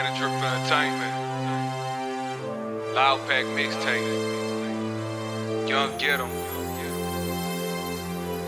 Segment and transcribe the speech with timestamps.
[0.00, 1.14] Cannon Drip Entertainment.
[2.94, 4.08] Loud Pack Mixtape.
[5.68, 6.32] Yung GetEm.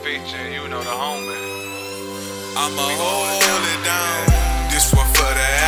[0.03, 1.37] Featuring, you know, the homie.
[2.57, 4.71] I'ma hold it down.
[4.73, 5.62] This one for the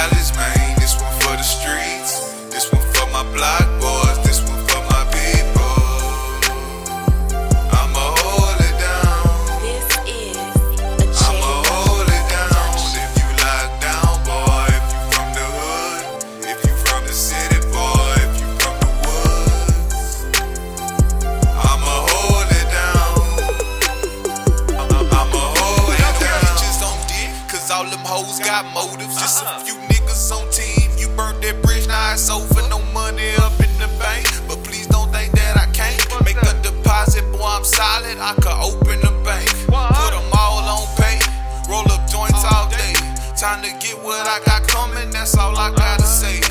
[27.75, 29.19] all them hoes got motives.
[29.19, 30.95] Just a few niggas on team.
[30.97, 32.63] You burnt that bridge, now it's over.
[32.71, 34.31] No money up in the bank.
[34.47, 35.99] But please don't think that I can't.
[36.25, 38.19] Make a deposit, boy, I'm solid.
[38.23, 39.51] I could open the bank.
[39.67, 41.19] Put them all on pay.
[41.67, 42.95] Roll up joints all day.
[43.35, 46.44] Time to get what I got coming, that's all I gotta say.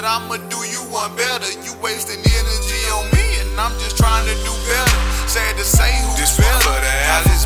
[0.00, 1.44] But I'ma do you one better.
[1.60, 3.36] You wasting energy on me.
[3.44, 5.28] And I'm just trying to do better.
[5.28, 6.48] Sad to say who's This better.
[6.56, 7.44] one for the alleys,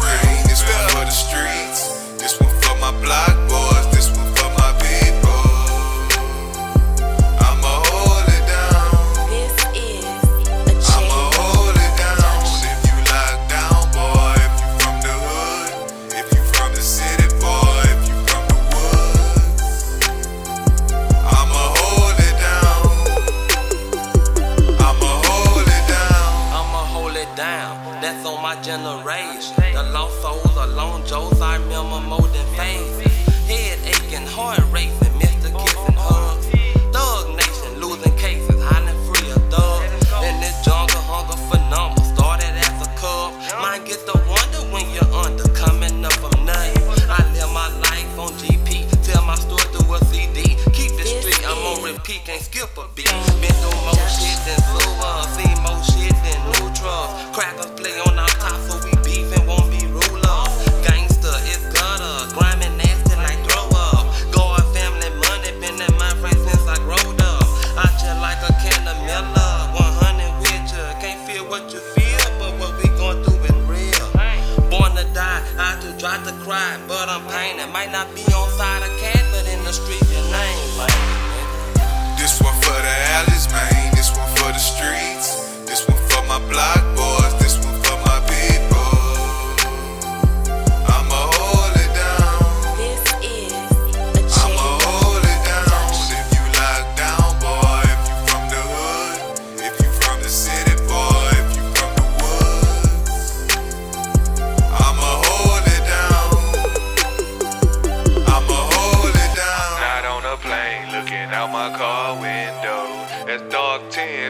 [28.04, 29.56] That's on my generation.
[29.72, 33.00] The lost souls, alone Joes, I remember more than face.
[33.48, 35.48] Head aching, heart racing, Mr.
[35.48, 36.44] Kissing hugs.
[36.92, 40.04] Thug nation, losing cases, hiding free of thugs.
[40.20, 42.04] In this jungle, hunger for numbers.
[42.12, 43.32] Started as a cub.
[43.56, 47.08] Mind get the wonder when you're under, coming up from nothing.
[47.08, 50.60] I live my life on GP, tell my story through a CD.
[50.76, 52.84] Keep the street, I'm on repeat, can't skip a
[76.04, 77.72] Try to cry, but I'm painted.
[77.72, 80.76] Might not be on side of cat, but in the street your name.
[80.76, 80.92] Like,
[82.18, 83.93] This one for the alleys, man.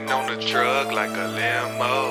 [0.01, 2.11] 10 on the truck like a limo.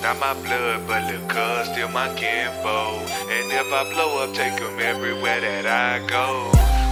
[0.00, 3.02] Not my blood, but cuz still my kinfolk.
[3.34, 6.26] And if I blow up, take 'em everywhere that I go.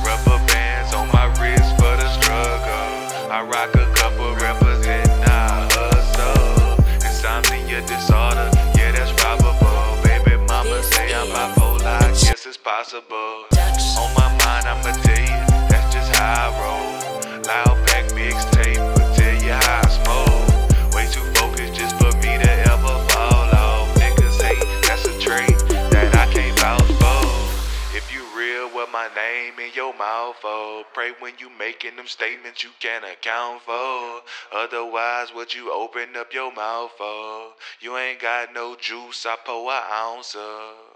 [0.07, 2.93] Rubber bands on my wrist for the struggle.
[3.37, 6.85] I rock a couple rappers and I hustle.
[7.09, 9.85] Insomnia disorder, yeah, that's probable.
[10.05, 13.56] Baby mama say I'm bipolar, I guess it's possible.
[28.87, 30.85] What my name in your mouth for?
[30.93, 34.21] Pray when you making them statements you can't account for.
[34.53, 37.53] Otherwise, what you open up your mouth for?
[37.81, 40.96] You ain't got no juice, I pour an ounce of.